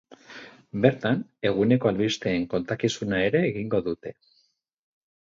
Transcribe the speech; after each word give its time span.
Bertan, 0.85 1.21
eguneko 1.51 1.91
albisteen 1.93 2.49
kontakizuna 2.57 3.23
ere 3.31 3.47
egingo 3.53 3.87
dute. 3.93 4.19